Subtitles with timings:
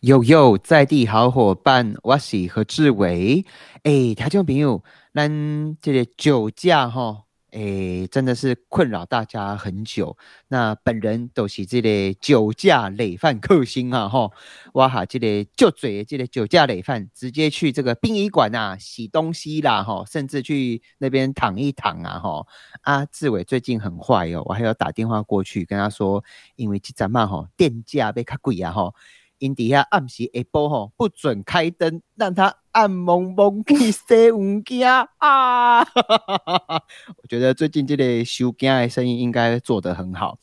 [0.00, 3.44] 有有在地好伙伴，我是何志伟。
[3.82, 10.16] 哎，听众朋友，咱这个酒驾哈，哎，真的是困扰大家很久。
[10.46, 14.30] 那本人都是这个酒驾累犯克星啊哈，
[14.74, 22.46] 哇哈，这个就嘴这个酒驾累犯，直接去这个殡仪馆啊洗东西啦哈，甚至去那边躺一躺啊哈。
[22.82, 26.22] 啊，志伟最近很坏哦，我还要打电话过去跟他说，
[26.54, 28.94] 因为这阵嘛哈，电价被卡贵啊哈。
[29.38, 34.88] 因底下暗时一波吼，不准开灯，让他暗蒙蒙去洗物件
[35.18, 35.80] 啊！
[37.16, 40.38] 我觉得最近这个修件的生意应该做得很好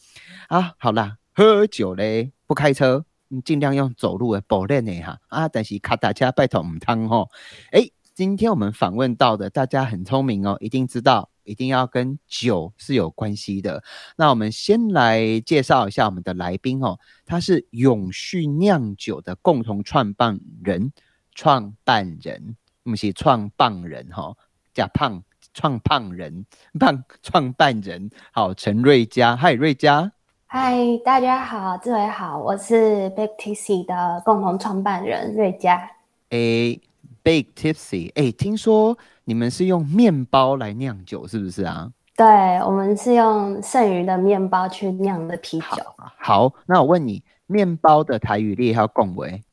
[0.48, 0.74] 啊。
[0.78, 5.48] 好啦，喝酒嘞，不开车，你尽量用走路的保练的哈啊。
[5.48, 7.30] 但是卡大家拜托唔汤吼。
[7.72, 11.30] 哎，今天我们访问到的，大家很聪明哦，一定知道。
[11.46, 13.82] 一定要跟酒是有关系的。
[14.18, 20.92] 那我们先来介绍一下我们的来宾哦，他是永续酿酒的共同创办人，
[21.34, 24.36] 创办人，我们是创办人哈，
[24.74, 26.46] 叫胖创办人，
[26.80, 28.10] 胖创办人。
[28.32, 30.12] 好，陈瑞佳，嗨，瑞佳，
[30.48, 35.92] 嗨，大家好，这位好，我是 Big Tipsy 的共同创办人瑞佳。
[36.30, 36.82] A
[37.26, 38.96] Big Tipsy，哎，听说。
[39.28, 41.90] 你们是用面包来酿酒，是不是啊？
[42.16, 42.28] 对，
[42.60, 45.84] 我们是用剩余的面包去酿的啤酒。
[46.20, 49.44] 好，那我问你，面包的台语列要共为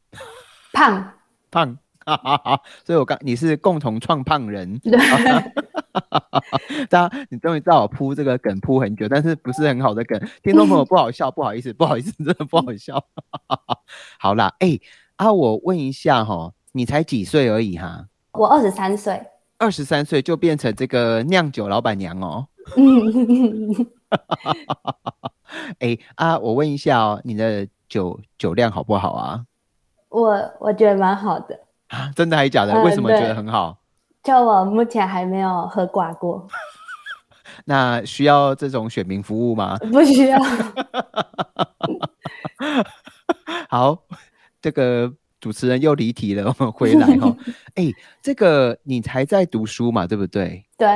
[0.75, 1.15] 胖
[1.51, 4.79] 胖，哈哈哈所以我刚你是共同创胖人。
[6.91, 13.03] 大家，你终于知道我铺这个梗铺很久，但是不是很好的梗，听众朋友不好笑，不好意思，不好意思，真的不好笑。
[14.21, 14.79] 好啦，哎
[15.17, 18.07] 啊，我问一下哈，你才几岁而已哈？
[18.33, 19.23] 我二十三岁。
[19.59, 22.49] 二十三岁就变成这个酿酒老板娘哦。
[22.77, 23.87] 嗯，
[25.79, 29.45] 哎啊，我问一下哦，你的酒酒量好不好啊？
[30.09, 32.83] 我我觉得蛮好的啊，真的还是假的？
[32.83, 33.79] 为什么觉得很好？
[34.25, 36.47] 就我目前还没有喝挂过。
[37.67, 39.77] 那需要这种选民服务吗？
[39.93, 40.39] 不需要。
[43.69, 43.97] 好，
[44.61, 45.13] 这个。
[45.43, 47.37] 主持人又离题了，我们回来哈。
[47.75, 47.93] 哎，
[48.23, 50.65] 这个你才在读书嘛，对不对？
[50.79, 50.89] 对，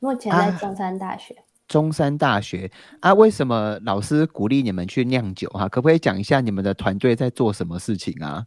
[0.00, 1.36] 目前在中山大学。
[1.68, 2.68] 中山大学
[2.98, 5.68] 啊，为什么老师鼓励你们去酿酒哈？
[5.68, 8.44] 可不可以讲一下你们的团队在做什么事情啊？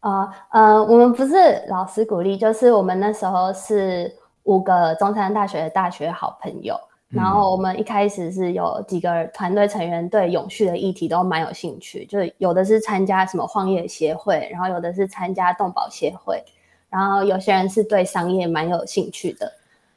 [0.00, 1.34] 啊，呃，我们不是
[1.70, 6.78] 老师鼓励，就是我们那时候是五个中山大学的大学好朋友。
[7.10, 16.40] 然后我们一开始是有几个团队成员对永续的议题都蛮有兴趣，就是有的是参加什么荒野协会，然后有的是参加动保协会，
[16.88, 19.52] 然后有些人是对商业蛮有兴趣的。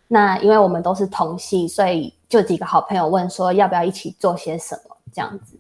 [0.08, 5.56] 那因为我们都是同系，所以就几个好朋友问说要不要一起做些什么这样子。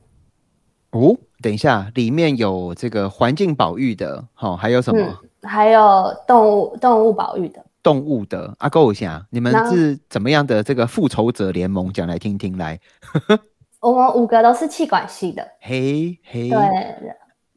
[0.90, 5.20] 哦，等一下，里面有这个环境保育的，好，还有什么？
[5.44, 7.62] 还有动物动物保育的。
[7.84, 11.92] 动物的阿够下，你们是怎么样的这个复仇者联盟？
[11.92, 12.80] 讲来听听来。
[13.82, 16.50] 我们五个都是气管系的，嘿嘿。
[16.50, 16.58] 对，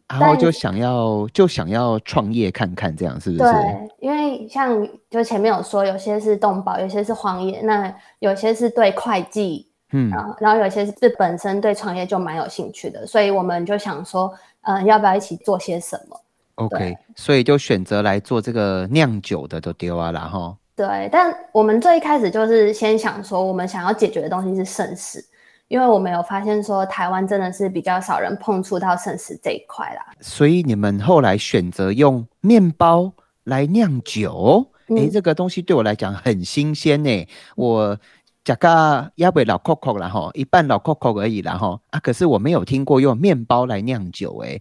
[0.09, 3.43] 然后就想要就想要创业看看，这样是不是？
[3.45, 16.21] 对，因为像就前面有说，有些是动保，有些是荒野，那有些是对会计，嗯，然后然后有些是本身对创业就蛮有兴趣的，所以我们就想说，嗯，要不要一起做些什么
[16.56, 25.25] ？OK，所以就选择来做这个酿酒的都丢啊，然后对，但我们最一开始就是先想说，我们想要解决的东西是圣食，
[25.69, 30.12] 因为我们有发现说台湾真的是比较少人碰触到圣食这一块啦。
[30.21, 33.12] 所以你们后来选择用面包
[33.45, 37.27] 来酿酒，哎，这个东西对我来讲很新鲜呢。
[37.55, 37.99] 我
[38.45, 44.61] 加个亚贝老 Coco 了哈，一半老 Coco 而已了哈啊，可是我没有听过用面包来酿酒哎。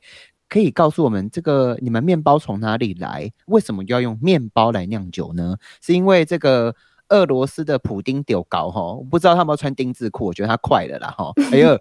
[0.55, 3.29] 可以告诉我们这个你们面包从哪里来？
[3.47, 5.57] 为什么要用面包来酿酒呢？
[5.81, 6.73] 是因为这个
[7.09, 8.81] 俄罗斯的普丁丢高哈？
[8.93, 11.33] 我不知道他有没有穿丁字裤，我觉得他快了啦哈。
[11.51, 11.77] 哎呦，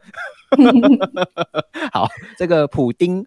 [1.94, 3.24] 好，这个普丁，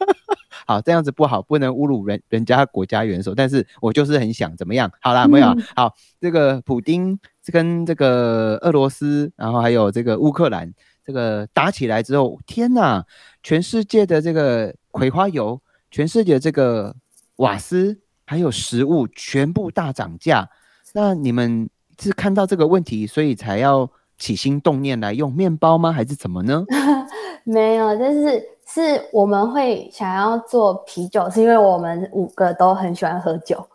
[0.66, 3.34] 好这样子不好，不能侮辱人人家国家元首。
[3.34, 4.90] 但是我就是很想怎么样？
[5.02, 7.18] 好啦，没有好，这个普丁
[7.52, 10.72] 跟这个俄罗斯，然后还有这个乌克兰。
[11.08, 13.02] 这个打起来之后，天哪！
[13.42, 15.58] 全世界的这个葵花油，
[15.90, 16.94] 全世界这个
[17.36, 20.50] 瓦斯，还有食物，全部大涨价。
[20.92, 25.90] 那你们是看到这个问题，所以才要起心动念来用面包吗？
[25.90, 26.62] 还是怎么呢？
[27.44, 33.66] 没有，就是是我们会想要做啤酒，是因为我们五个都很喜欢喝酒，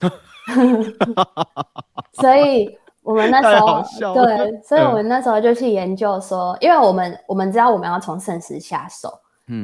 [2.18, 2.78] 所以。
[3.08, 3.82] 我们那时候
[4.12, 9.10] 对，所以我们那时候就去研究说，因为我们我们知道我们要从圣石下手，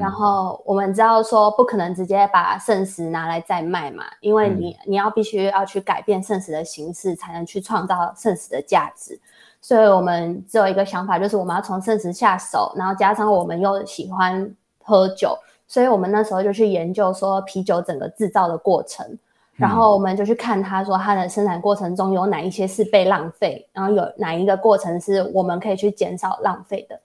[0.00, 9.20] 然后我们知道说不可能直接把圣石拿来再卖嘛，因为你你要必须要去改变圣石的形式，才能去创造圣石的价值。
[9.60, 14.50] 所以我们只有一个想法，就是我们要从圣石下手，然后加上我们又喜欢
[14.82, 15.36] 喝酒，
[15.68, 19.18] 所以我们那时候就去研究说啤酒整个制造的过程，
[19.56, 27.00] 然后我们就去看他说它的生产过程中有哪一些是被浪费，然后有哪一个过程是我们可以去减少浪费的。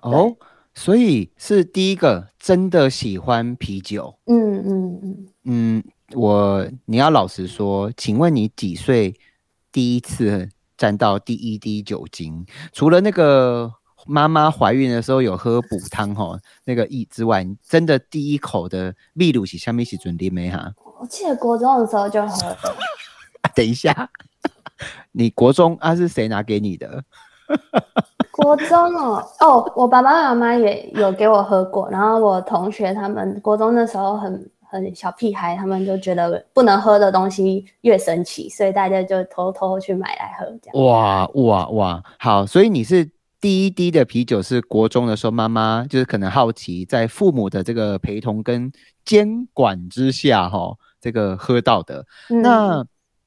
[0.00, 0.34] 哦。
[0.76, 4.12] 所以是第一个真的喜欢啤酒。
[4.26, 9.14] 嗯嗯嗯嗯，我你要老实说，请问你几岁
[9.70, 12.44] 第一次沾到第一滴酒精？
[12.72, 13.72] 除了那个
[14.06, 20.72] 妈妈怀孕的时候有喝补汤吼那个意之外，真的第一口的秘鲁是下面是准的没哈？
[21.00, 22.56] 我记得国中的时候就喝。
[23.54, 24.10] 等一下，
[25.12, 27.04] 你国中啊是谁拿给你的？
[28.32, 40.46] 国中哦哦，我爸爸妈妈也有给我喝过，然后我同学他们国中的时候很很小屁孩，他们就觉得不能喝的东西越神奇，所以大家就偷偷去买来喝。
[40.60, 43.08] 这样哇哇哇，好，所以你是
[43.44, 48.72] 第一滴的啤酒是国中的时候，妈妈就是可能好奇，在父母的这个陪同跟
[49.04, 52.06] 监管之下，哈，这个喝到的。
[52.42, 52.82] 那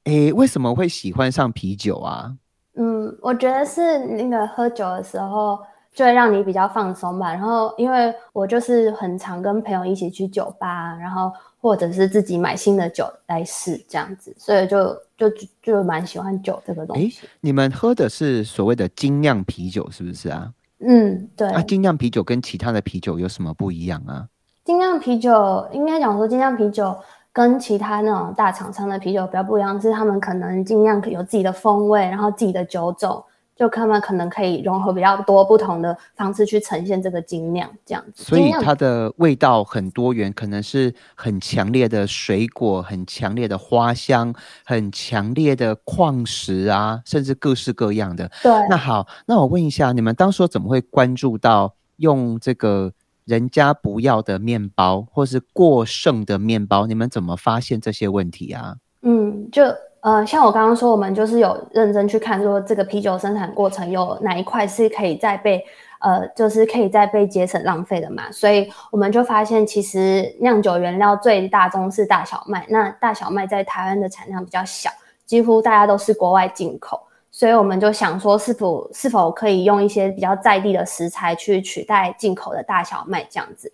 [0.06, 2.34] 诶，为什么会喜欢上啤酒啊？
[2.74, 5.56] 嗯，我觉得是那个喝酒的时候
[5.94, 7.32] 就会让你比较放松吧。
[7.32, 15.30] 然后，因为我就是很常跟朋友一起去酒吧，然后或者是自己买新的酒来试这样子，所以就就
[15.62, 17.20] 就蛮喜欢酒这个东西。
[17.40, 20.52] 你们喝的是所谓的精酿啤酒是不是啊？
[20.80, 21.48] 嗯，对。
[21.48, 24.28] 啊，精酿啤酒跟其他的啤酒有什么不一样啊？
[24.64, 26.96] 精酿啤酒应该讲说精酿啤酒。
[27.30, 33.22] 跟其他那种大厂商的啤酒比较不一样，是他们可能尽量有自己的风味，然后自己的酒种，
[33.58, 38.22] 就他们可能可以融合比较多不同的方式去呈现这个精酿这样子。
[38.22, 44.32] 所以它的味道很多元，可能是很强烈的水果、很强烈的花香、
[44.64, 48.30] 很强烈的矿石啊，甚至各式各样的。
[48.42, 48.52] 对。
[48.70, 52.92] 那好，那我问一下，你们当初怎么会关注到用这个？
[53.28, 58.76] 人家不要的面包，或是过剩的面包，你们怎么发现这些问题啊？
[59.02, 59.62] 嗯，就
[60.00, 65.64] 呃，像我刚刚说，我们就是有认真去看，说这个啤酒生产过程有哪一块是可以再被
[66.00, 68.30] 呃，就是可以再被节省浪费的嘛。
[68.30, 74.88] 所以我们就发现，其实酿酒原料最大宗是大小麦，那大小麦在台湾的产量比较小，
[75.26, 77.00] 几乎大家都是国外进口。
[77.30, 83.70] 所以我们就想说，是否是否可以用一些比较在地的食材去取代进口的大小麦这样子，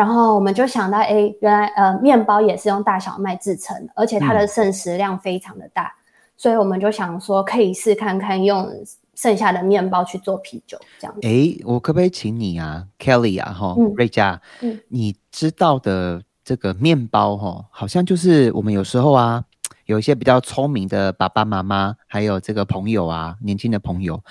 [0.00, 5.92] 然后我们就想到，哎，原来呃面包也是用大小麦制成，而且它的剩食量非常的大，
[6.38, 8.66] 所以我们就想说，可以试看看用
[9.14, 11.14] 剩下的面包去做啤酒这样。
[11.20, 19.44] 哎，我可不可以请你啊，Kelly 啊，哈，瑞佳，嗯，你知道的这个面包哈，好像就是我们有时候啊。
[19.86, 24.22] 有一些比较聪明的爸爸妈妈，还有这个朋友啊，年轻的朋友，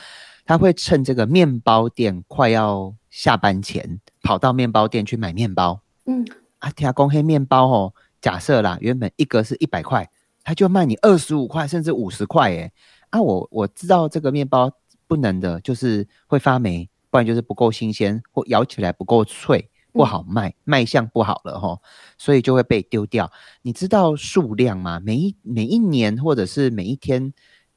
[0.45, 5.81] 他会趁这个面包店快要下班前，跑到面包店去买面包。
[6.05, 6.23] 嗯，
[6.59, 10.07] 啊，听公黑面包哦，假设啦，原本一格是一百块，
[10.43, 12.71] 他就卖你二十五块，甚至五十块，哎，
[13.09, 14.71] 啊，我我知道这个面包
[15.07, 19.67] 不能的，就是会发霉，不然就是不够新鲜，或咬起来不够脆。
[19.91, 21.79] 不好卖，卖相不好了哈，
[22.15, 23.31] 所以就会被丢掉。
[23.63, 24.99] 你知道数量吗？
[25.03, 27.33] 每一每一年或者是每一天，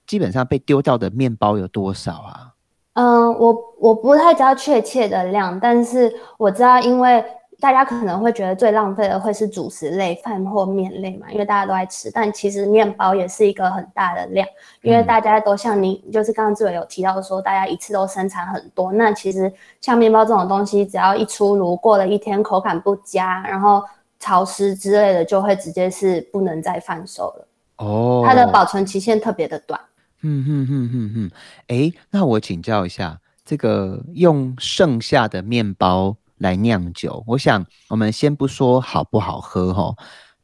[0.07, 2.52] 基本上被丢掉的面包有多少啊？
[2.95, 7.25] 嗯，我我不太知道确切的量，但是我知道，因为。
[7.61, 12.11] 大家可能会觉得最浪费的会是主食类饭或面类嘛，因为大家都爱吃。
[12.11, 14.45] 但其实面包也是一个很大的量，
[14.81, 18.91] 因为大家都像你，就是刚刚志伟有提到说，大家一次都生产很多。
[18.91, 23.81] 那其实像面包这种东西，只要一出炉，过了一天口感不佳，然后
[24.19, 27.47] 潮湿之类的，就会直接是不能再贩售了。
[27.77, 29.81] 哦，它的保存期限特别的短。
[30.23, 31.31] 嗯哼哼哼哼，
[31.69, 36.17] 哎，那我请教一下，这个用剩下的面包。
[36.39, 39.95] 来酿酒，我想我们先不说好不好喝哈，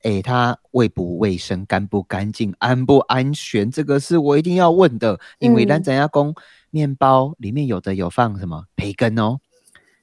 [0.05, 5.19] 哎，它卫不卫生、干不干净、安不安全，这个是我一定要问的。
[5.41, 6.33] 因为咱咱家公
[6.71, 9.41] 面包里面有的有放什么培根哦，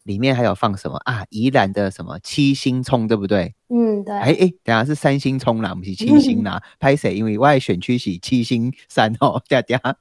[0.06, 1.26] 里面还有放什么啊？
[1.30, 3.54] 宜兰的什么七星葱，对不对？
[3.70, 4.16] 嗯，对。
[4.16, 6.62] 哎哎，等下是三星葱啦，不是七 星啦。
[6.80, 7.16] 拍谁？
[7.16, 9.96] 因为外选区是七星山哦，嗲嗲。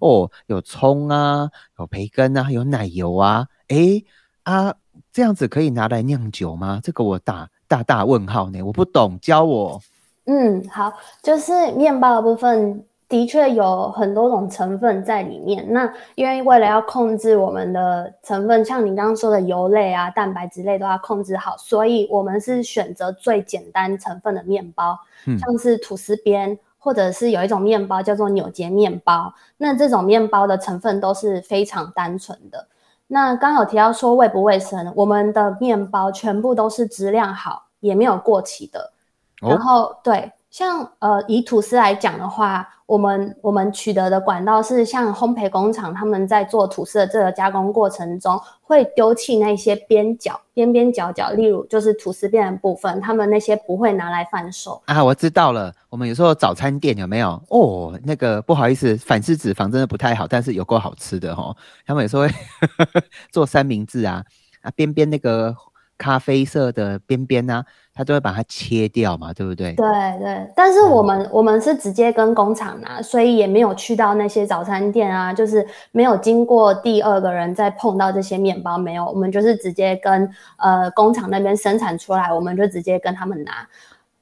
[0.00, 4.04] 哦，有葱啊，有培根啊，有奶油啊，诶。
[4.44, 4.74] 啊，
[5.12, 6.80] 这样子可以拿来酿酒吗？
[6.82, 9.80] 这个我打大大问号呢，我不懂，教我。
[10.24, 15.66] 嗯，好，就是面包的部分，的确有很多种成分在里面。
[15.68, 29.34] 那因为为了要控制我们的成分，像你刚刚说的油类啊、蛋白质类都要控制好，所以我们是选择最简单成分的面包，像是吐司边，或者是有一种面包叫做纽结面包。
[29.56, 32.68] 那这种面包的成分都是非常单纯的。
[33.08, 38.92] 那刚有提到说卫不卫生，我们的面包全部都是质量好，也没有过期的。
[39.40, 40.30] 然后对。
[40.50, 55.04] 像呃，以吐司来讲的话，我们我们取得的管道是像烘焙工厂，他们在做吐司的这个加工过程中，会丢弃那些边角、边边角角，例如就是吐司边的部分，他们那些不会拿来贩售啊。
[55.04, 57.96] 我知道了，我们有时候早餐店有没有哦？
[58.02, 61.56] 那个不好意思，反式脂肪真的不太好，但是有够好吃的哦。
[61.86, 62.34] 他们有时候会
[63.30, 64.24] 做三明治啊
[64.62, 65.54] 啊，边边那个。
[66.02, 69.74] 咖啡色的边边啊，它都会把它切掉嘛，对不对？
[69.74, 69.86] 对
[70.18, 83.52] 对，但是我们我们是直接跟工厂拿，所以也没有去到那些早餐店啊，就是没有经过第二个人再碰到这些面包，没有，我们就是直接跟呃工厂那边生产出来，我们就直接跟他们拿。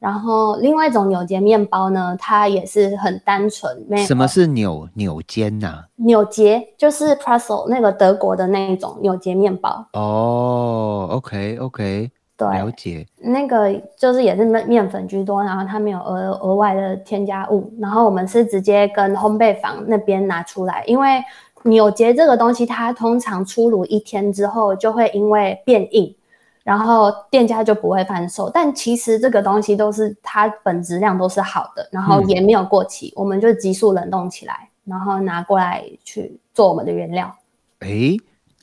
[0.01, 3.77] 然后另外一种纽结面包呢，它也是很单纯。
[4.07, 5.83] 什么是纽纽肩呐？
[5.97, 9.85] 纽结就是 p r e s e l 那个德国的那一种纽结面包。
[9.95, 13.05] 哦，OK OK，对，了解。
[13.19, 17.71] 那个就是也是面面粉居多，然后它没有额额外的添加物。
[17.81, 21.21] 然后我们是直接跟烘焙坊那边拿出来，因为
[21.65, 26.15] 纽结这个东西，它通常出炉一天之后就会因为变硬。
[26.63, 37.35] 然后店家就不会贩售，但其实这个东西都是它本质量都是好的，然后也没有过期，我们就急速冷冻起来，然后拿过来去做我们的原料。
[37.79, 38.15] 哎，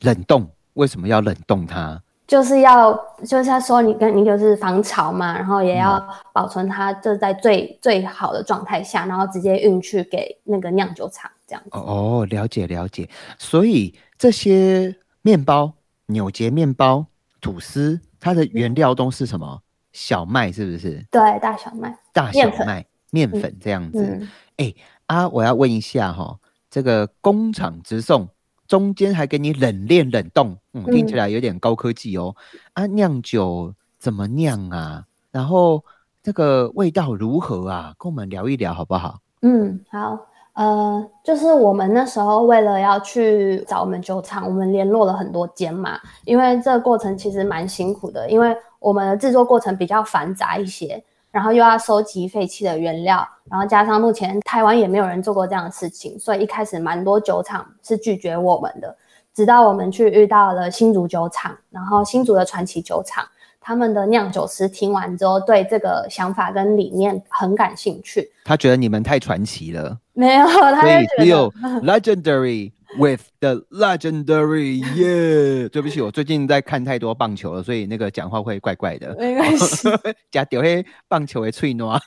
[0.02, 2.00] 冷冻为什么要冷冻它？
[2.26, 2.92] 就是要
[3.24, 11.70] 就是说你跟你就是防潮嘛，然后也要保存它就在最最好的状态下，然后直接运去给那个酿酒厂这样子。
[11.72, 13.08] 哦，了解了解。
[13.38, 15.72] 所以这些面包，
[16.06, 17.06] 纽结面包。
[17.38, 19.60] 吐司它的原料都是什么？
[19.92, 21.04] 小麦是不是？
[21.12, 24.26] 对，大小麦、大小麦面粉这样子。
[24.56, 24.74] 哎
[25.06, 26.36] 啊，我要问一下哈，
[26.68, 28.26] 这个工厂直送，
[28.68, 32.34] 中间还给你冷链冷冻，嗯，听起来有点高科技哦。
[32.74, 35.04] 啊，酿酒怎么酿啊？
[35.30, 35.84] 然后
[36.22, 37.94] 这个味道如何啊？
[37.98, 39.20] 跟我们聊一聊好不好？
[39.42, 40.18] 嗯，好。
[40.54, 51.04] 呃，就是我们那时候为了要去找我们酒厂，我们联络了很多间嘛，因为这个过程其实蛮辛苦的，因为我们的制作过程比较繁杂一些，
[51.36, 58.96] 然后又要收集废弃的原料，然后加上目前台湾也没有人做过这样的事情，所以一开始蛮多酒厂是拒绝我们的，
[59.34, 63.22] 直到我们去遇到了新竹酒厂，然后新竹的传奇酒厂。
[63.60, 68.32] 他们的酿酒师听完之后，对这个想法跟理念很感兴趣。
[68.42, 70.86] 他觉得你们太传奇了，没有，他
[71.18, 71.52] 只有
[71.84, 74.82] legendary with the legendary。
[74.94, 79.14] 耶，对不起，我最近在看太多棒球了，所以那个讲话会怪怪的。
[79.18, 79.88] 没关系，
[80.30, 81.98] 加丢黑棒球的脆诺。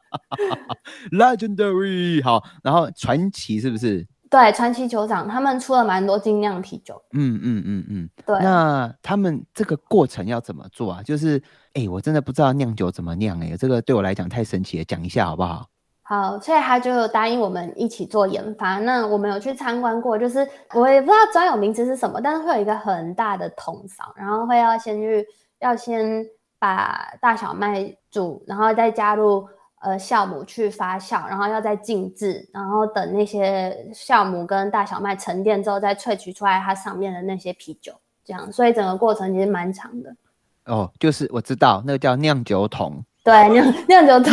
[1.12, 4.06] legendary 好，然后传奇是不是？
[4.28, 7.00] 对，传奇酒厂他们出了蛮多精酿啤酒。
[7.12, 8.36] 嗯嗯嗯嗯，对。
[8.40, 11.02] 那他们这个过程要怎么做啊？
[11.04, 11.40] 就是，
[11.74, 15.66] 哎，我真的不知道酿酒怎么酿，哎，这个对我来讲太神奇了，讲一下好不好？
[16.08, 18.78] 好，所以他就答应我们一起做研发。
[18.78, 25.26] 那我们有去参观过，就是我也不知道专有名词是什么，但是会有一个很大的桶勺，然后会要先去，
[25.58, 26.24] 要先
[26.58, 29.48] 把大小麦煮，然后再加入。
[29.78, 37.92] 呃，酵母去发酵，然后要再静置，然后等那些酵母跟大小麦沉淀之后，再萃取出来它上面的那些啤酒，
[38.24, 40.16] 这样，所以整个过程其实蛮长的。
[40.64, 44.32] 哦，就是我知道那个叫酿酒桶，对，酿酿酒桶。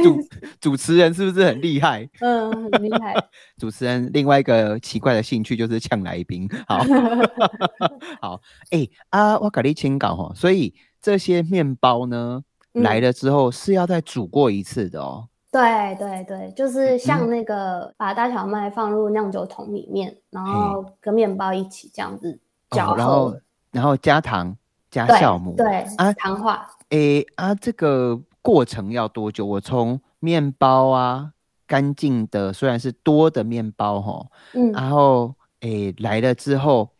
[0.00, 0.20] 主
[0.70, 2.08] 主持人是不是很厉害？
[2.20, 3.12] 嗯，很厉害。
[3.58, 6.48] 主持人另外一个奇怪的兴趣就是呛来宾。
[6.68, 6.78] 好，
[8.22, 10.72] 好，哎啊，我搞你清搞哈，所以
[11.02, 12.44] 这些面包呢？
[12.74, 15.26] 来了之后是要再煮过一次的哦。
[15.50, 22.38] 对对对，就是像那个把大小麦放入酿酒桶里面，然后跟面包一起这样子
[22.70, 23.40] 搅和，
[23.72, 24.56] 然后加糖
[24.92, 26.68] 加酵母，对啊，糖化。
[26.90, 29.44] 诶啊，这个过程要多久？
[29.44, 31.32] 我从面包啊，
[31.66, 36.90] 干净的虽然是多的面包哈，嗯，然后诶来了之后，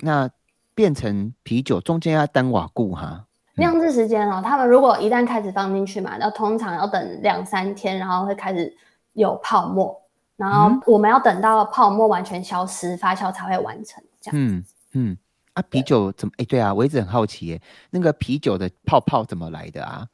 [0.00, 0.28] 那
[0.74, 3.24] 变成啤酒，中间要单瓦固哈。
[3.54, 8.72] 酿制时间哦，他们如果一旦开始放进去嘛，那通常要等两三天，然后会开始
[9.14, 10.00] 有泡沫，
[10.36, 14.00] 然后我们要等到泡沫完全消失，发酵才会完成。
[14.20, 15.16] 这样，嗯嗯，
[15.58, 16.32] 啊，啤酒怎么？
[16.38, 17.60] 哎，对啊，我一直很好奇，耶，
[17.90, 20.06] 那个啤酒的泡泡怎么来的啊？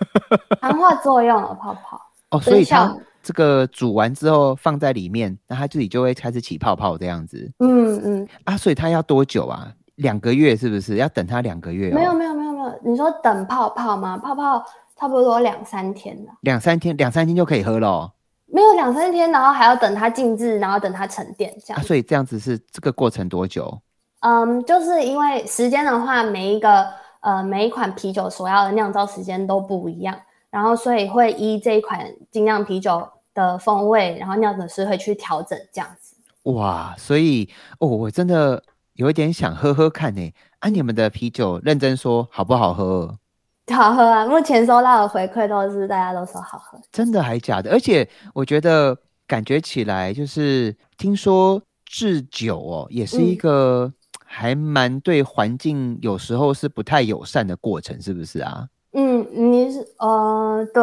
[0.60, 2.00] 糖化作用的泡泡
[2.30, 7.50] 哦，所以它这个煮完之后放在里面，那它自己就会开始起泡泡这样子。
[7.60, 9.72] 嗯嗯，啊，所以它要多久啊？
[9.96, 10.96] 两个月是不是？
[10.96, 11.94] 要等它两个月、哦？
[11.94, 14.18] 没有没有没有没有，你说等泡泡吗？
[14.18, 14.62] 泡泡
[14.98, 18.12] 差不多两三天了，两三天，两三天就可以喝了、哦、
[18.46, 21.80] 没有两三天，然后还要等它静置，然后等它沉淀这样。
[21.80, 21.82] 啊。
[21.82, 23.80] 所以这样子是这个过程多久？
[24.26, 26.86] 嗯，就是因为时间的话，每一个
[27.20, 36.16] 呃每一款啤酒所要的酿造时间都不一样，然后所以会依这一款精酿啤酒的风味，然后酿酒师会去调整这样子。
[36.44, 37.50] 哇，所以
[37.80, 38.62] 哦，我真的
[38.94, 40.32] 有一点想喝喝看呢。
[40.60, 43.14] 啊，你们的啤酒认真说好不好喝？
[43.74, 44.26] 好喝啊！
[44.26, 47.70] 目前收到的回馈都是大家都说好喝，真的还假的？
[47.70, 53.92] 而且我觉得感觉起来就是，听说制酒哦，也是一个
[54.36, 58.66] 还蛮对环境有时候是不太友善的过程，是不是啊？
[58.92, 60.82] 嗯，你是呃对，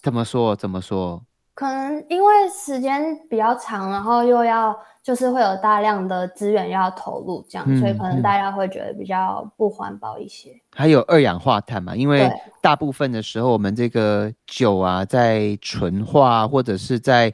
[0.00, 0.54] 怎么说？
[0.54, 1.20] 怎么说？
[1.54, 10.50] 可能因为时间比较长，然后又要就是会有大量的资源要投入，这样，嗯所以可能嗯大家会觉得比较不环保一些。
[10.70, 17.32] 还有二氧化碳嘛，因为大部分的时候，我们这个酒啊，在纯化或者是在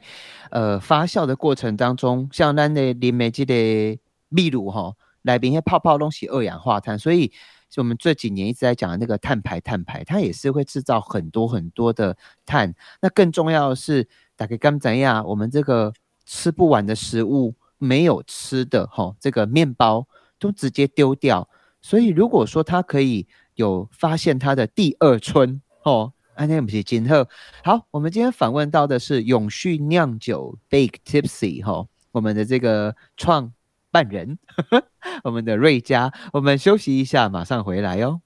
[0.49, 3.99] 呃发酵的过程当中，像咱的里面这的
[4.29, 7.31] 秘鲁哈，来宾些泡泡东西二氧化碳，所以
[7.77, 12.73] 我们这几年一直在讲的那个碳排，碳排它也是会制造很多很多的碳。
[13.01, 15.93] 那更重要的是，大概刚怎样，我们这个
[16.25, 21.47] 吃不完的食物，没有吃的哈，这个面包都直接丢掉。
[21.81, 27.27] 所以如果说它可以有发现它的第二春哦，安那不是今后
[27.63, 33.53] 好，我们今天访问到的是永续酿酒 Bake Tipsy 哈、我们的这个创
[33.91, 34.39] 办人，
[35.23, 38.21] 我们的瑞佳，我们休息一下，马上回来哦。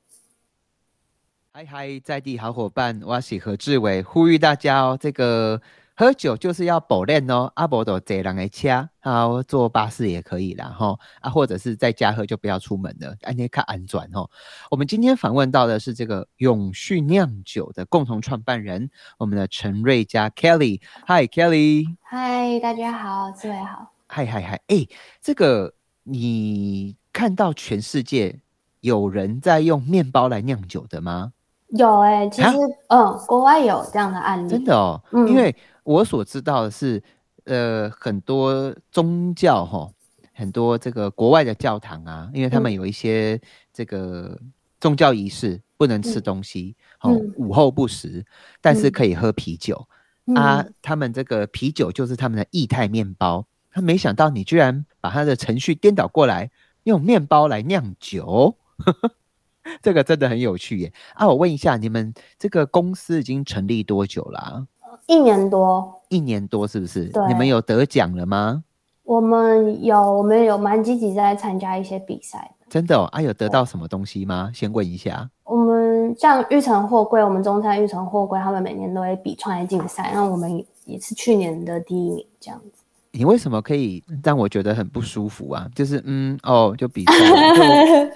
[1.52, 5.62] 嗨嗨，在地好伙伴，我是何志伟，呼吁大家哦，这个
[5.96, 14.30] 喝酒就是要保练哦，阿伯都这人的车，好坐巴士也可以啦，哈啊，或者是在家喝就不要出门了，安尼看安转哦。
[14.70, 23.95] 我们今天访问到的是这个永续酿酒的共同创办人，我们的陈瑞佳 Kelly，嗨 Kelly，嗨，大家好，志伟好。
[24.16, 24.88] 嗨嗨嗨，哎，
[25.20, 25.74] 这个
[26.04, 28.40] 你看到全世界
[28.80, 31.34] 有人在用面包来酿酒的吗？
[31.72, 32.50] 有哎、其啊？
[32.50, 35.28] 实嗯，国外有这样的案例，真的哦，嗯。
[35.28, 37.04] 因为我所知道的是，
[37.44, 39.92] 呃，很多宗教哈、
[40.34, 42.74] 很多这个国外的教堂啊，因为他们嗯。
[42.74, 43.38] 有一些
[43.74, 44.40] 这个
[44.80, 48.26] 宗教仪式不能吃嗯东西，哦嗯，午后不食，
[48.62, 48.92] 但是嗯。
[48.94, 49.86] 可以喝啤酒、
[50.28, 50.36] 嗯。
[50.38, 50.66] 啊。
[50.82, 56.50] 他们这个啤酒就是他们的液态面包，他没想到你居然把他的程序颠倒过来，
[56.84, 58.56] 用面包来酿酒。
[59.84, 60.94] 这个真的很有趣耶！
[61.14, 64.66] 啊，我问一下，你们这个公司已经成立多久啦、
[65.08, 67.10] 一年多，一年多是不是？
[67.10, 68.64] 对你们有得奖了吗？
[69.04, 72.66] 我们有我们有蛮积极在参加一些比赛的。
[72.70, 74.50] 真的哦，啊，有得到什么东西吗？
[74.54, 75.30] 先问一下。
[75.44, 82.84] 我们像玉成货柜，我们中餐玉成货柜，他们每年都会比创业竞赛，那我们也是去年的第一名这样子。
[83.18, 85.68] 你为什么可以让我觉得很不舒服啊？
[85.74, 87.14] 就是嗯哦，就比赛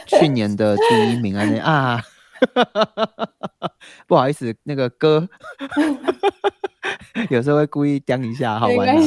[0.06, 2.02] 就 去年的第一名啊，那啊，
[4.08, 5.28] 不好意思，那个歌
[7.30, 9.02] 有时候会故意刁一下，好没玩、啊。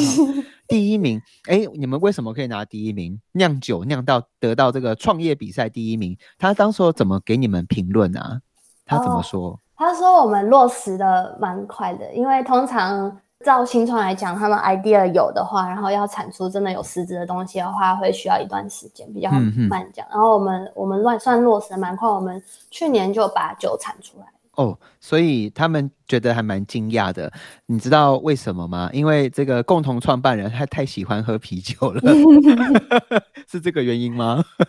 [0.67, 3.21] 第一名，哎，你们为什么可以拿第一名？
[3.33, 8.41] 酿酒酿到得到这个创业比赛第一名，他当时候怎么给你们评论啊？
[8.87, 9.59] 他怎么哦说？
[9.77, 19.31] 他说我们落实的蛮快的，因为通常照新创来讲，他们 idea 有的话，然后要产出真的有实质的东西的话，会需要一段时间，比较
[19.69, 20.07] 慢讲。
[20.11, 24.27] 然后我们我们乱算落实的蛮快，我们去年就把酒产出来。
[24.57, 27.33] 哦，所以他们觉得还蛮惊讶的。
[27.67, 28.91] 你知道为什么吗？
[28.93, 32.01] 因为这个共同创办人他太喜欢喝啤酒了，
[33.49, 34.45] 是这个原因吗？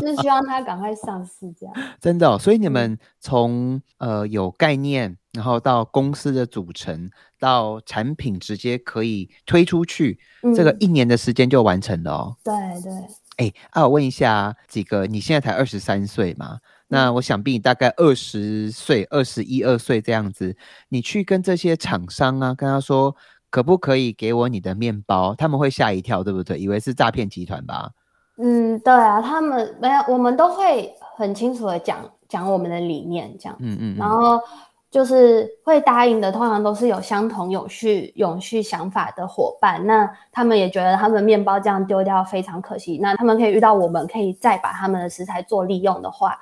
[0.00, 1.74] 就是希望他赶快上市这样。
[2.00, 10.20] 真的、哦，所以你嗯们从呃有概念，然后到公司的组成，到产品直接可以推出去，
[10.54, 12.36] 这个嗯一年的时间就完成了哦。
[12.44, 12.92] 对对，
[13.38, 16.60] 哎，啊，我问一下几个，你现在才二十三岁嘛？
[16.92, 20.56] 那我想必你大概二十岁、二十一二岁这样子，
[20.88, 23.14] 你去跟这些厂商啊，跟他说
[23.48, 26.58] 可不可以给我你的面包，他们会吓一跳，对不对？
[26.58, 27.90] 以为是诈骗集团吧？
[28.38, 31.98] 嗯，对啊，他们没有，我们都会很清楚的讲
[32.28, 33.56] 讲我们的理念这样。
[33.60, 34.40] 嗯嗯嗯，然后
[34.90, 39.86] 就是会答应的，通常都是有相同永续永续想法的伙伴。
[39.86, 42.98] 那他们也觉得他们面包这样丢掉非常可惜。
[43.00, 46.36] 那他们可以遇到我们，可以再把他们的食材做利用的话，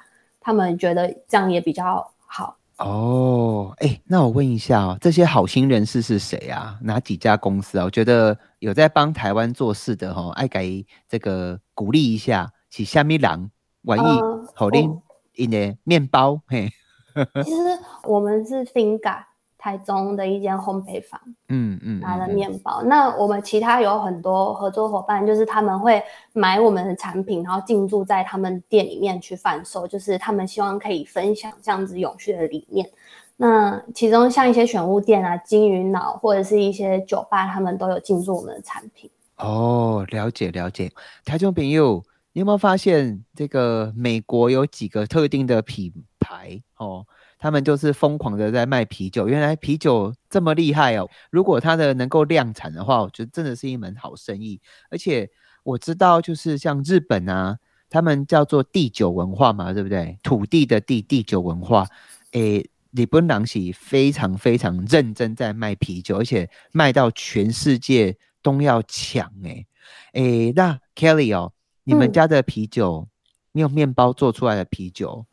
[0.49, 2.57] 他们觉得这样也比较好。
[2.79, 6.79] 哦，哎，那我问一下哦，这些好心人士是谁啊？
[6.81, 7.85] 哪几家公司啊？
[7.85, 13.51] 我觉得有在帮台湾做事的哈，爱给这个鼓励一下，是虾米郎
[13.83, 14.21] 玩意
[14.55, 14.91] 好拎
[15.35, 16.73] 一的面包嘿。
[17.45, 19.25] 其实我们是 Finga。
[19.69, 22.83] 台中的一间烘焙坊，嗯嗯，拿的面包。
[22.85, 26.03] 那我们其他有很多合作伙伴，就是他们会
[26.33, 32.89] 买我们的产品，然后进驻在他们店里面去贩售，就是他们希望可以分享这样子永续的理念。
[33.37, 39.11] 那其中像一些选物店啊、金鱼脑或者是一些酒吧，他们都有进驻我们的产品。
[39.37, 40.91] 哦，了解了解。
[41.27, 42.03] 台中朋友，
[42.33, 46.63] 你有没有发现这个美国有几个特定的品牌？
[46.79, 47.05] 哦。
[47.39, 51.09] 他们就是疯狂的在卖啤酒，原来啤酒这么厉害哦！
[51.31, 54.61] 如果它的能够量产的话，我觉得真的是一门好生意。
[54.91, 55.31] 而且
[55.63, 57.57] 我知道，就是像日本啊，
[57.89, 60.19] 他们叫做地酒文化嘛，对不对？
[60.23, 61.87] 土地的地，地酒文化。
[62.33, 69.31] 诶，日本郎喜非常非常认真在卖啤酒，而且卖到全世界都要抢。
[69.45, 69.67] 诶
[70.15, 71.53] 诶，那 Kelly 哦，
[71.85, 73.07] 你们家的啤酒，
[73.53, 75.25] 你用面包做出来的啤酒，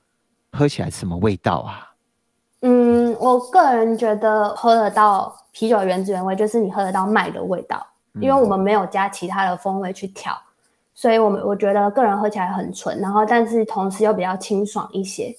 [0.52, 1.85] 喝起来什么味道啊？
[2.68, 10.36] 嗯，我个人觉得喝得到啤酒原汁原味，就是你喝得到麦的味道，因为我们没有加其他的风味去调，
[10.96, 15.32] 所以我们我觉得个人喝起来很纯，然后但是同时又比较清爽一些。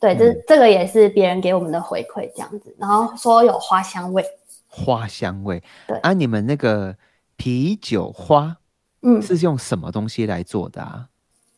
[0.00, 4.26] 对，这这个也是别人给我们的回馈，这样子，然后说有花香味，
[4.66, 5.62] 花香味。
[5.86, 6.96] 对啊，你们那个
[7.36, 8.56] 啤酒花，
[9.02, 11.06] 嗯，是用什么东西来做的啊？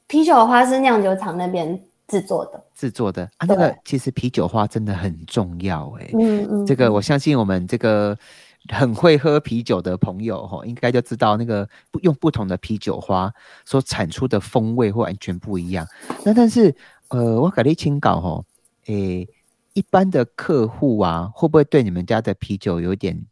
[0.06, 1.82] 啤酒花是酿酒厂那边。
[2.06, 8.16] 制作的，制作的啊，那个其实啤酒花真的很重要哎，嗯嗯，这个我相信我们这个
[8.68, 11.68] 很会喝啤酒的朋友哈，应该就知道那个
[12.02, 13.32] 用不同的啤酒花
[13.64, 15.86] 所产出的风味会完全不一样。
[16.24, 16.74] 那但是
[17.08, 18.44] 呃，我搞你清稿哈，
[18.86, 19.26] 诶，
[19.72, 23.24] 一般的客户啊，会不会对你们家的啤酒有点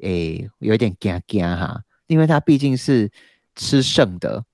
[0.00, 1.82] 诶，有点惊惊哈？
[2.06, 3.10] 因为它毕竟是
[3.54, 4.44] 吃剩的。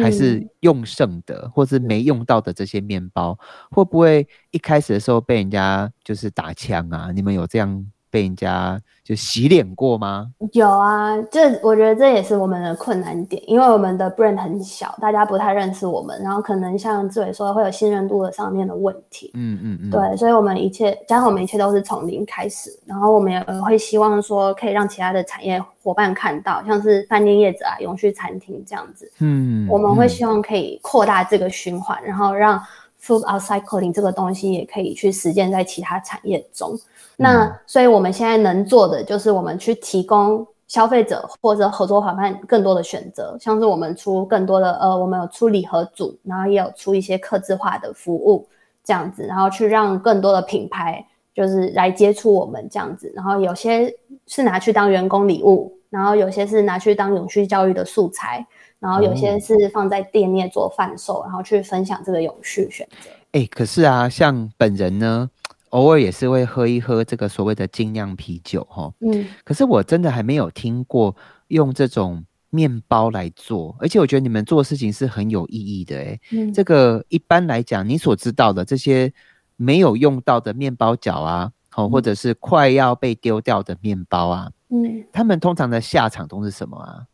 [0.00, 3.38] 还是用剩的，或是没用到的这些面包，
[3.70, 7.10] 会不会一开始的时候被人家就是打枪啊？
[7.12, 7.86] 你们有这样？
[8.10, 10.28] 被人家就洗脸过吗？
[10.52, 19.30] 有啊，这我觉得这也是我们的困难点，因为我们的 brand 很小，大家不太认识我们，然后可能像志伟说会有信任度的上面的问题。
[19.34, 29.10] 嗯嗯嗯，对，所以我们一切加上我们一切都是从零开始，然后我们也会希望说可以让其他的产业伙伴看到，像是饭店业者啊、永续餐厅这样子。
[29.18, 32.60] 嗯，我们会希望可以扩大这个循环，然后让
[33.06, 36.78] food upcycling 这个东西也可以去实践在其他产业中。
[37.16, 48.46] 那所以，我们现在能做的就是，我们去提供消费者或者合作伙伴更多的选择，像是我们出更多的呃，我们有出礼盒组，然后也有出一些客制化的服务
[48.84, 53.94] 这样子，然后去让更多的品牌就是来接触我们这样子，然后有些
[54.26, 58.46] 是拿去当员工礼物，然后有些是拿去当永续教育的素材，
[58.78, 63.10] 然后有些是放在店面做贩售，然后去分享这个永续选择。
[63.32, 65.30] 哎，可是啊，像本人呢。
[65.70, 71.14] 偶尔也是会喝一喝这个所谓的精酿啤酒，哈，嗯，可是我真的还没有听过
[71.48, 79.12] 用这种面包来做，而且我觉得你们做的事情是很有意义的，哎，嗯，这个一般来讲，你所知道的这些
[79.56, 87.04] 没有用到的面包角啊，哦，或者是快要被丢掉的面包啊，嗯，他们通常的下场都是什么啊？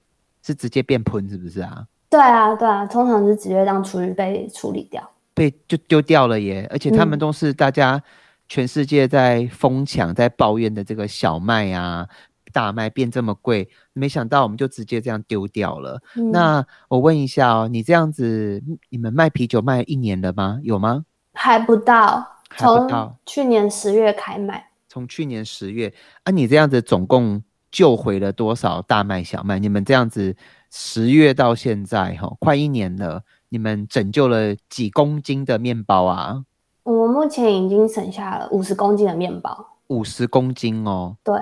[0.43, 1.87] 是直接变喷，是不是啊？
[2.11, 8.03] 对啊，对啊，通常是直接让厨余被处理掉，被就丢掉了耶，而且他们都是大家。
[8.49, 12.07] 全世界在疯抢、在抱怨的这个小麦啊、
[12.53, 15.99] 大麦变这么贵，没想到我们就直接这样丢掉了。
[16.33, 20.61] 那我问一下哦，你这样子，你们卖啤酒卖一年了吗？
[20.63, 21.07] 有吗？
[21.33, 23.17] 还不到，还不到。
[23.25, 24.69] 去年十月开卖。
[24.87, 25.91] 从去年十月
[26.25, 29.59] 啊，你这样子总共救回了多少大麦、小麦？
[29.59, 30.37] 你们这样子
[30.71, 36.45] 十月到现在哈，快一年了，你们拯救了几公斤的面包啊？
[36.85, 41.17] 我们目前已经省下了五十公斤的面包，五十公斤哦。
[41.25, 41.35] 对，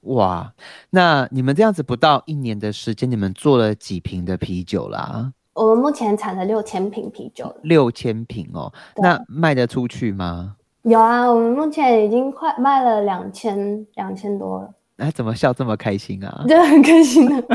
[0.00, 0.52] 哇，
[0.90, 5.32] 那你们这样子不到一年的时间，你们做了几瓶的啤酒啦？
[5.54, 8.72] 我们目前产了六千瓶啤酒，六千瓶哦。
[8.96, 10.56] 那卖得出去吗？
[10.82, 14.70] 有啊，我们目前已经快卖了两千两千多了。
[14.96, 16.44] 哎，怎么笑这么开心啊？
[16.48, 17.44] 真的，很开心的。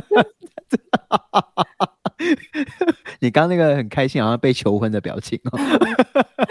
[3.19, 5.59] 你刚那个很开心，好像被求婚的表情哦。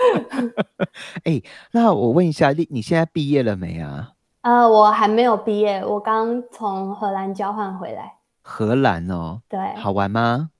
[1.24, 1.40] 哎，
[1.72, 4.12] 那我问一下，你你现在毕业了没啊？
[4.42, 8.14] 呃，我还没有毕业，我刚从荷兰交换回来。
[8.42, 10.50] 荷兰哦，对，好玩吗？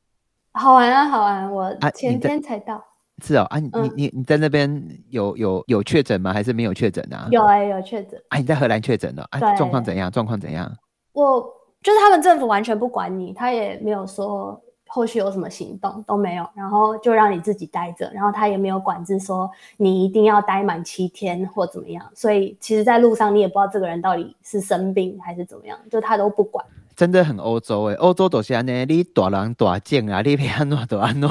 [0.53, 1.51] 好玩啊，好玩！
[1.51, 2.85] 我前天才到。
[3.23, 6.33] 是哦啊，你你你你在那边有有有确诊吗？
[6.33, 7.29] 还是没有确诊啊？
[7.31, 8.21] 有哎，有确诊。
[8.29, 9.39] 啊，你在荷兰确诊了啊？
[9.57, 10.11] 状况怎样？
[10.11, 10.71] 状况怎样？
[11.13, 11.41] 我
[11.83, 22.05] 就是他们政府完全不管你，他也没有说后续有什么行动都没有，然后就让你自己待着，然后他也没有管制说你一定要待满七天或怎么样。
[22.15, 26.65] 所以其实，在路上你也不知道这个人到底是生病还是怎么样，就他都不管。
[26.97, 31.31] 真的很欧洲哎，欧洲都是安尼，你大人大件啊，你别安怎都安怎。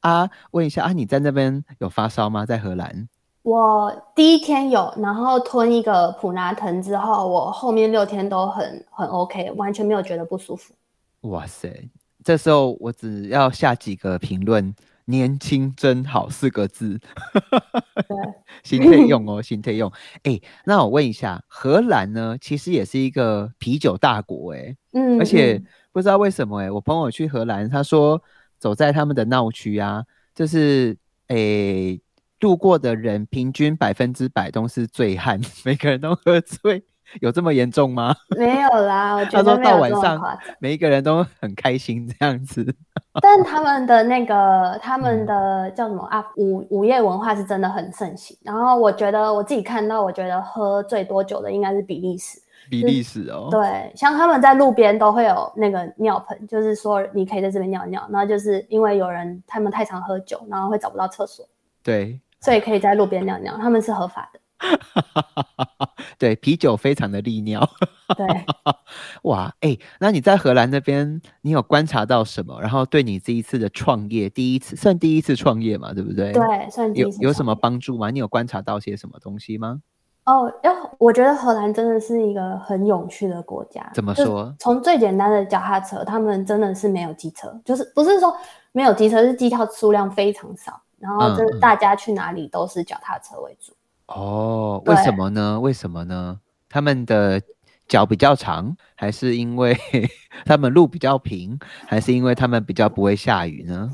[0.00, 2.44] 啊，问一下啊，你在那边有发烧吗？
[2.44, 3.08] 在荷兰？
[3.42, 10.74] 我第一天有，然后吞一个普拿疼之后，我后面六天都很很 OK，完全没有觉得不舒服。
[11.22, 11.88] 哇塞，
[12.24, 14.74] 这时候我只要下几个评论。
[15.06, 16.96] 年轻真好四个字，
[18.06, 18.16] 对，
[18.62, 19.90] 心可以用哦，心可以用。
[20.22, 25.60] 哎，那我问一下，荷兰呢，其实也是一个啤酒大国，哎，嗯，而且
[25.90, 28.22] 不知道为什么，哎，我朋友去荷兰，他说
[28.60, 30.96] 走在他们的闹区啊，就是
[31.28, 32.00] 诶，
[32.38, 36.84] 路过的人平均百分之百都是醉汉，每个人都喝醉。
[37.20, 38.14] 有这么严重吗？
[38.38, 42.64] 没有啦，我觉得到晚上，每一个人都很开心这样子。
[43.20, 46.24] 但他们的那个，他 们的叫什么啊？
[46.36, 48.36] 午午夜文化是真的很盛行。
[48.44, 52.40] 然后我觉得我自己看到，我觉得喝最多酒的应该是比利时。
[52.70, 53.48] 比利时哦。
[53.50, 58.08] 对，像他们在路边都会有那个尿盆，就是说你可以在这边尿尿。
[58.10, 61.44] 然后就是因为有人他们太常喝酒，然后会找不到厕所。
[61.82, 62.20] 对。
[62.42, 64.40] 所以可以在路边尿尿，他们是合法的。
[66.18, 67.68] 对，啤酒非常的利尿。
[68.16, 68.26] 对，
[69.24, 72.58] 哇，哎，那你在荷兰那边，你有观察到什么？
[72.62, 76.32] 然后对你这一次的创业，第一次算第一次创业嘛，对不对？
[76.32, 78.10] 对，算有有什么帮助吗？
[78.10, 79.80] 你有观察到些什么东西吗？
[80.30, 83.90] 哦，要我觉得荷兰真的是一个很有趣的国家。
[83.92, 84.54] 怎么说？
[84.60, 88.32] 从最简单的脚踏车，他们真的是没有机车，就是不是说
[88.70, 93.72] 没有机车，是机票数量非常少，然后真大家去哪里都是脚踏车为主。
[94.06, 95.58] 哦，为什么呢？
[95.58, 96.38] 为什么呢？
[96.68, 97.42] 他们的
[97.88, 99.76] 脚比较长，还是因为
[100.46, 103.90] 他们路比较平，还是因为他们比较不会下雨呢？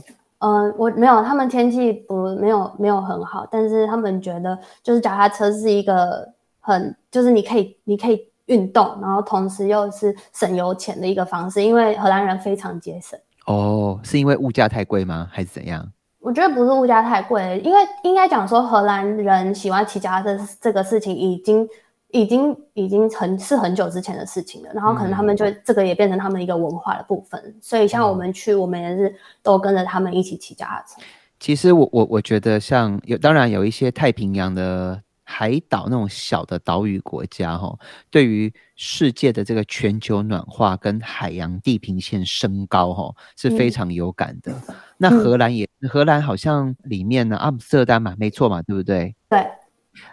[0.47, 6.29] 嗯，我没有，他们天气不没有没有很好，但是他们觉得就是脚踏车是一个
[6.61, 13.19] 很就是你可以你可以运动，然后同时又是省油钱的一个方式，因为荷兰人非常节省。
[13.47, 15.29] 哦，是因为物价太贵吗？
[15.33, 15.85] 还是怎样？
[16.21, 21.69] 我觉得不是物价太贵，因为应该讲说荷兰人喜欢骑脚踏车这个事情已经
[22.09, 24.71] 已经已经很是很久之前的事情了。
[24.73, 27.57] 然后可能他们就这个也变成他们一个文化的部分。
[27.61, 31.01] 所以像我们去，我们也是都跟着他们一起骑脚踏车。
[31.39, 35.03] 其实我我我觉得像有当然有一些太平洋的。
[35.29, 37.77] 海岛那种小的岛屿国家，哈，
[38.13, 44.55] 对于世界的这个全球暖化跟海洋地平线升高，哈，是非常有感的。
[44.97, 49.17] 那荷兰也，荷兰好像里面呢，阿姆斯特丹嘛，没错嘛，对不对？
[49.29, 49.45] 对。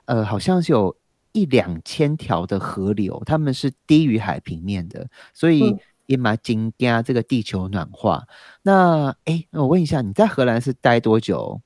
[0.06, 0.96] 呃，好像是有
[1.34, 8.24] 一两千条的河流，他们是低于海平面的，所以也蛮惊讶这个地球暖化。
[8.62, 11.60] 那，哎，我问一下，你在荷兰是待多久？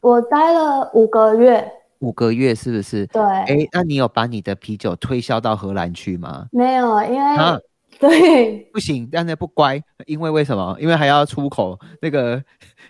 [0.00, 1.72] 我待了五个月。
[2.00, 3.06] 五个月是不是？
[3.06, 6.48] 对，哎，那你有把你的啤酒推销到荷兰去吗？
[6.50, 7.36] 没有，因为
[8.00, 10.76] 对，不行，但是不乖，因为为什么？
[10.80, 12.42] 因为还要出口，那个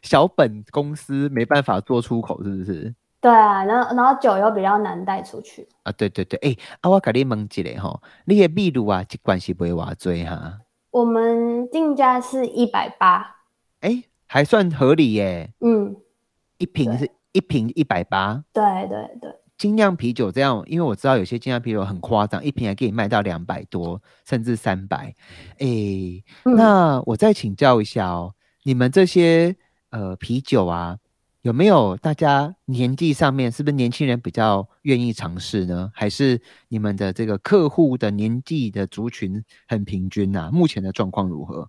[0.02, 2.94] 小本公司没办法做出口，是不是？
[3.22, 5.92] 对啊，然后然后酒又比较难带出去啊。
[5.92, 10.58] 对对对，哎，啊，我给你问一下哈，你的秘鲁啊，这关系不会话追哈？
[10.90, 13.36] 我们定价是一百八，
[13.80, 15.54] 哎，还算合理耶。
[15.60, 15.96] 嗯，
[16.58, 17.10] 一瓶是。
[17.34, 25.14] 一瓶一百八，对对对，精酿啤酒这样，因为我知道有些精酿啤酒很夸张，一瓶还可以卖到两百多，甚至三百。
[25.58, 25.66] 哎，
[26.44, 29.56] 那我再请教一下哦，你们这些
[29.88, 30.98] 呃啤酒啊，
[31.42, 35.90] 有没有大家年纪上面是不是年轻人比较愿意尝试呢？
[35.94, 40.50] 还是你们的这个客户的年纪的族群很平均呐？
[40.52, 41.68] 目前的状况如何？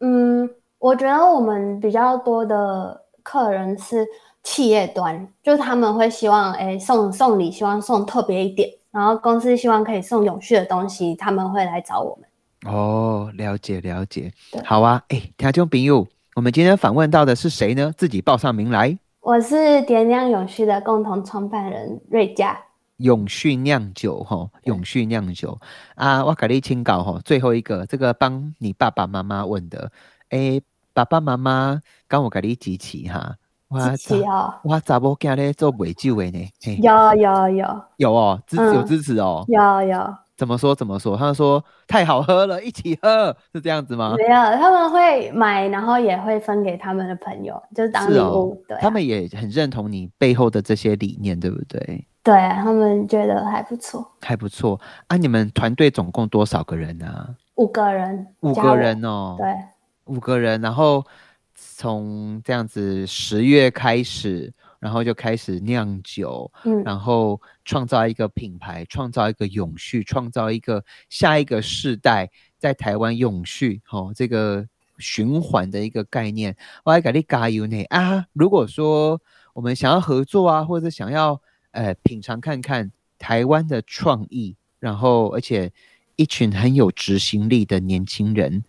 [0.00, 4.06] 嗯，我觉得我们比较多的客人是。
[4.42, 12.74] 企业端就是他们会希望，哎，送送礼，希望送特别一点，然后公司希望可以送永续的东西，他们会来找我们。
[12.74, 14.32] 哦，了解了解，
[14.64, 17.92] 好啊，哎，听众朋友，我们今天访问到的是谁呢？
[17.94, 18.98] 自己报上名来。
[19.20, 22.58] 我是点亮永续的共同创办人瑞佳。
[22.96, 25.58] 永续酿酒，哈，永续酿酒。
[25.94, 29.90] 啊，我给你请稿哈，最后一个，这个帮你爸爸妈妈问的，
[30.30, 30.60] 哎，
[30.94, 33.36] 爸爸妈妈刚我给你集齐哈。
[33.72, 34.52] 支持哦！
[34.64, 36.50] 我查某囝咧做卖酒的呢，
[36.82, 37.82] 有有有。
[37.98, 41.18] 有哦，支有支持哦，有有怎么说怎么说？
[41.18, 44.14] 他们说太好喝了，一起喝，是这样子吗？
[44.16, 48.64] 没有，他们会买，然后也会分给他们的朋友，就是当礼物。
[48.66, 52.06] 对，他们也很认同你背后的这些理念，对不对？
[52.22, 55.16] 对他们觉得还不错，还不错啊！
[55.18, 57.36] 你们团队总共多少个人呢？
[57.56, 59.36] 五个人，五个人哦。
[59.36, 59.54] 对，
[60.06, 61.04] 五个人，然后
[61.54, 64.50] 从这样子十月开始。
[64.80, 74.66] 然后就开始酿酒，嗯，然后创造一个品牌，创造一个永续，创造一个下一个世代在台湾永续，哦，这个
[74.98, 76.56] 循环的一个概念。
[76.82, 78.26] 我还给你加油呢啊！
[78.32, 79.20] 如果说
[79.52, 81.40] 我们想要合作啊，或者想要
[81.72, 85.70] 呃品尝看看台湾的创意，然后而且
[86.16, 88.64] 一群很有执行力的年轻人，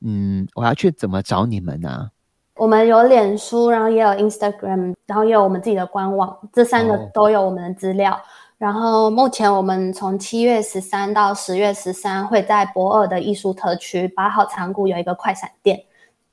[0.00, 2.10] 嗯，我要去怎么找你们呢？
[2.56, 8.20] 我们有脸书，然后也有 Instagram，然后也有我们自己的官网，这三个都有我们的资料。
[8.58, 15.82] 然后目前我们从七月十三到十月十三会在博尔的艺术特区八号仓库有一个快闪店。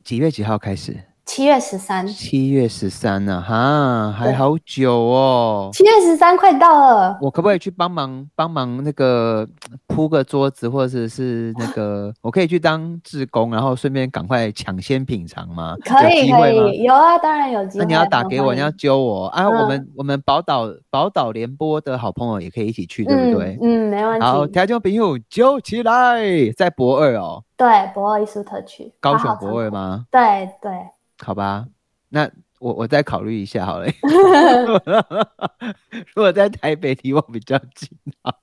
[0.03, 0.95] 几月几号开始？
[1.29, 3.39] 七月十三，七月十三呢？
[3.39, 5.69] 哈，还好久哦。
[5.71, 9.47] 七月十三快到了，我可不可以去帮忙帮忙那个
[9.85, 15.75] 铺个桌子，或者是那个 我可以去当志工，然后顺便赶快抢先品尝吗？
[15.85, 17.85] 可以可以，有啊，当然有机会。
[17.85, 19.47] 那你要打给我，你要揪我啊！
[19.47, 23.55] 我们我们宝岛宝岛联播的好朋友也可以一起去，对不对？
[23.61, 24.25] 嗯，没问题。
[24.25, 26.23] 好，台中朋友揪起来，
[26.57, 27.43] 在博二哦。
[27.55, 30.05] 对，博二艺术特区，高雄博二吗？
[30.09, 30.71] 对对。
[31.19, 31.67] 好吧，
[32.09, 32.29] 那
[32.59, 33.87] 我我再考虑一下好了。
[36.15, 37.89] 如果在台北离我比较近
[38.21, 38.33] 啊，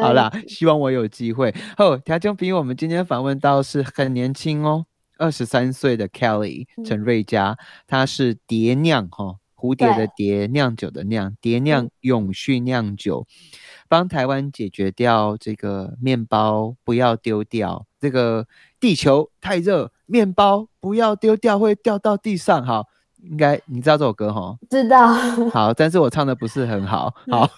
[0.00, 1.54] 好啦，希望我有机会。
[1.76, 13.26] 哦，条件比我们今天访问到是很年轻哦，二十三岁的 Kelly 陈瑞佳，他是蝶酿哈，蝴蝶的蝶，酿酒的酿，蝶酿永续酿酒，
[13.88, 18.46] 帮台湾解决掉这个面包不要丢掉，这个
[18.78, 19.92] 地球太热。
[20.08, 22.64] 面包不要丢掉，会掉到地上。
[22.64, 22.86] 好，
[23.22, 24.56] 应该你知道这首歌哈？
[24.70, 25.06] 知道。
[25.52, 27.14] 好，但是我唱的不是很好。
[27.30, 27.48] 好，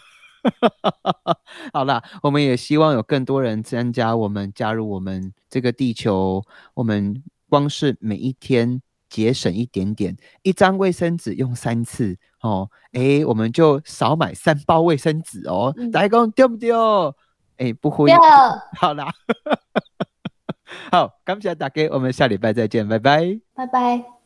[1.72, 6.42] 好啦，我们也希望有更多人参加我们，加入我们这个地球。
[6.74, 15.72] 我们光是每一天节省一点点，一张卫生纸用三次哦，哎，我们就少买三包卫生纸哦。
[15.92, 17.14] 大家讲丢不丢？
[17.58, 18.10] 哎，不会。
[18.76, 19.06] 好啦。
[20.90, 24.19] 好，感谢大家，我们下礼拜再见，拜拜，拜拜。